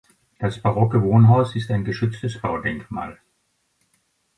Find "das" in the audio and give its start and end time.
0.39-0.57